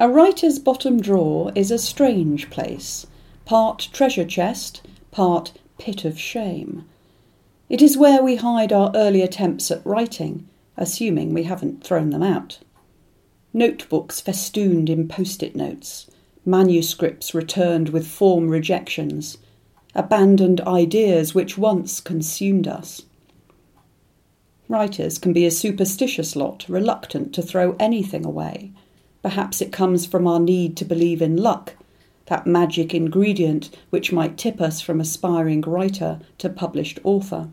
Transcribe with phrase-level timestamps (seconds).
[0.00, 3.06] A writer's bottom drawer is a strange place,
[3.44, 4.80] part treasure chest,
[5.10, 6.86] part pit of shame.
[7.68, 12.22] It is where we hide our early attempts at writing, assuming we haven't thrown them
[12.22, 12.60] out.
[13.52, 16.08] Notebooks festooned in post it notes,
[16.46, 19.36] manuscripts returned with form rejections,
[19.94, 23.02] abandoned ideas which once consumed us.
[24.66, 28.72] Writers can be a superstitious lot, reluctant to throw anything away
[29.22, 31.74] Perhaps it comes from our need to believe in luck,
[32.26, 37.50] that magic ingredient which might tip us from aspiring writer to published author.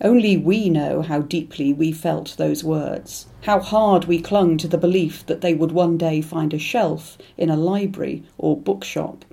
[0.00, 4.76] Only we know how deeply we felt those words, how hard we clung to the
[4.76, 9.24] belief that they would one day find a shelf in a library or bookshop.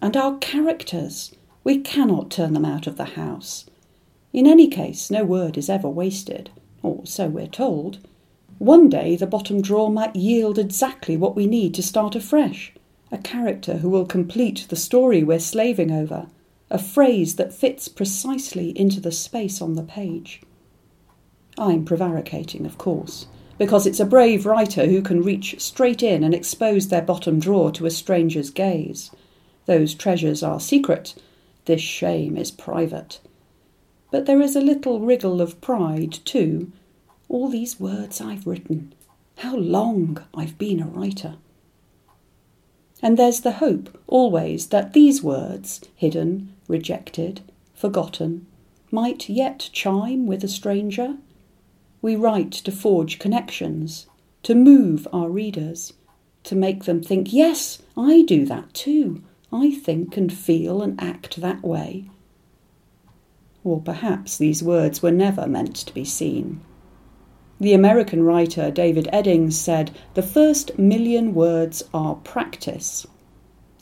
[0.00, 3.66] And our characters, we cannot turn them out of the house.
[4.32, 6.50] In any case, no word is ever wasted,
[6.82, 7.98] or so we're told.
[8.58, 12.72] One day the bottom drawer might yield exactly what we need to start afresh
[13.12, 16.26] a character who will complete the story we're slaving over,
[16.68, 20.42] a phrase that fits precisely into the space on the page.
[21.56, 26.34] I'm prevaricating, of course, because it's a brave writer who can reach straight in and
[26.34, 29.12] expose their bottom drawer to a stranger's gaze.
[29.66, 31.14] Those treasures are secret,
[31.66, 33.20] this shame is private.
[34.10, 36.72] But there is a little wriggle of pride, too,
[37.34, 38.94] all these words I've written,
[39.38, 41.34] how long I've been a writer.
[43.02, 47.40] And there's the hope, always, that these words, hidden, rejected,
[47.74, 48.46] forgotten,
[48.92, 51.16] might yet chime with a stranger.
[52.00, 54.06] We write to forge connections,
[54.44, 55.92] to move our readers,
[56.44, 59.24] to make them think, yes, I do that too.
[59.52, 62.04] I think and feel and act that way.
[63.64, 66.60] Or perhaps these words were never meant to be seen.
[67.60, 73.06] The American writer David Eddings said, The first million words are practice.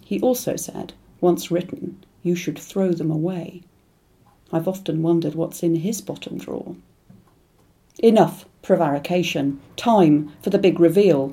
[0.05, 0.93] He also said,
[1.23, 3.63] Once written, you should throw them away.
[4.53, 6.77] I've often wondered what's in his bottom drawer.
[8.01, 9.59] Enough prevarication.
[9.77, 11.33] Time for the big reveal.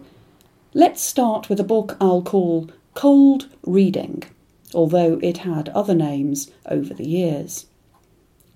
[0.74, 4.24] Let's start with a book I'll call Cold Reading,
[4.74, 7.66] although it had other names over the years.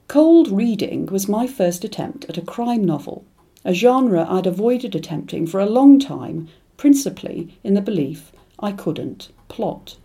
[0.08, 3.26] Cold Reading was my first attempt at a crime novel
[3.66, 6.48] a genre I'd avoided attempting for a long time,
[6.78, 9.98] principally in the belief I couldn't plot.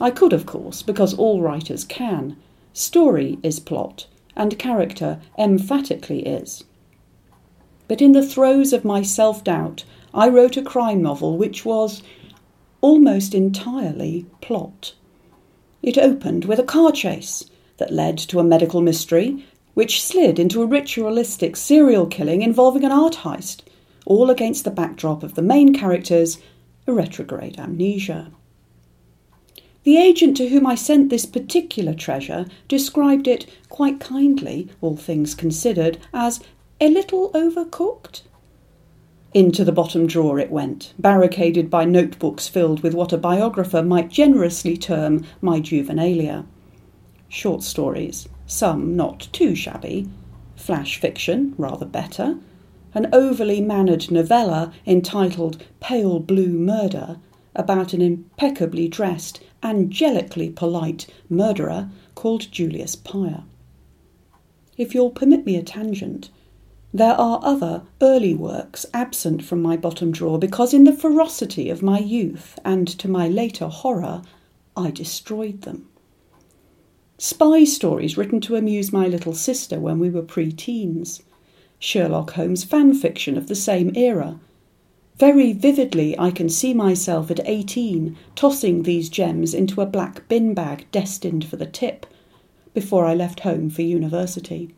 [0.00, 2.36] I could, of course, because all writers can.
[2.72, 6.64] Story is plot, and character emphatically is.
[7.88, 12.02] But in the throes of my self doubt, I wrote a crime novel which was
[12.80, 14.94] almost entirely plot.
[15.82, 17.44] It opened with a car chase
[17.78, 19.44] that led to a medical mystery
[19.78, 23.60] which slid into a ritualistic serial killing involving an art heist,
[24.06, 26.38] all against the backdrop of the main character's
[26.88, 28.32] retrograde amnesia.
[29.84, 35.32] The agent to whom I sent this particular treasure described it quite kindly, all things
[35.32, 36.40] considered, as
[36.80, 38.22] a little overcooked.
[39.32, 44.08] Into the bottom drawer it went, barricaded by notebooks filled with what a biographer might
[44.08, 46.46] generously term my juvenilia.
[47.28, 50.08] Short stories, some not too shabby,
[50.56, 52.38] flash fiction, rather better,
[52.94, 57.18] an overly mannered novella entitled Pale Blue Murder,
[57.54, 63.44] about an impeccably dressed, angelically polite murderer called Julius Pyre.
[64.78, 66.30] If you'll permit me a tangent,
[66.92, 71.82] there are other early works absent from my bottom drawer because, in the ferocity of
[71.82, 74.22] my youth and to my later horror,
[74.74, 75.86] I destroyed them
[77.20, 81.20] spy stories written to amuse my little sister when we were pre teens,
[81.80, 84.38] Sherlock Holmes fan fiction of the same era.
[85.16, 90.54] Very vividly, I can see myself at 18 tossing these gems into a black bin
[90.54, 92.06] bag destined for the tip
[92.72, 94.72] before I left home for university.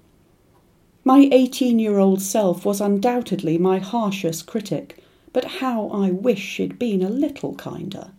[1.04, 6.78] My 18 year old self was undoubtedly my harshest critic, but how I wish she'd
[6.78, 8.12] been a little kinder,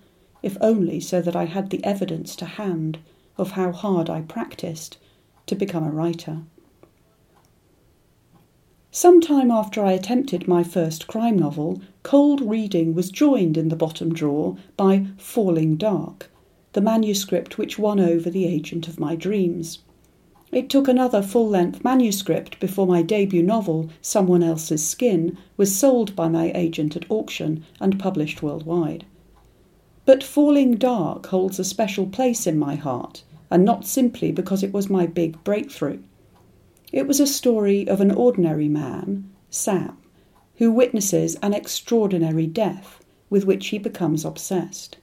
[0.44, 3.00] if only so that I had the evidence to hand
[3.42, 4.98] of how hard I practiced
[5.48, 6.44] to become a writer.
[8.92, 13.76] Some time after I attempted my first crime novel, cold reading was joined in the
[13.76, 16.30] bottom drawer by Falling Dark,
[16.74, 19.80] the manuscript which won over the agent of my dreams.
[20.52, 26.14] It took another full length manuscript before my debut novel, Someone Else's Skin, was sold
[26.16, 29.06] by my agent at auction and published worldwide.
[30.06, 34.74] But Falling Dark holds a special place in my heart and not simply because it
[34.74, 36.00] was my big breakthrough.
[36.92, 39.98] It was a story of an ordinary man, Sam,
[40.56, 44.98] who witnesses an extraordinary death with which he becomes obsessed.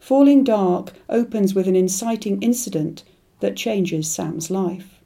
[0.00, 3.04] Falling Dark opens with an inciting incident
[3.40, 5.00] that changes Sam's life.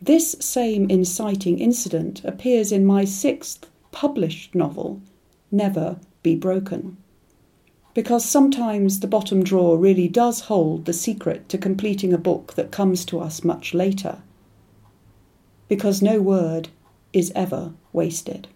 [0.00, 5.02] This same inciting incident appears in my sixth published novel,
[5.50, 6.96] Never Be Broken.
[7.92, 12.70] Because sometimes the bottom drawer really does hold the secret to completing a book that
[12.70, 14.18] comes to us much later.
[15.68, 16.68] Because no word
[17.12, 18.46] is ever wasted.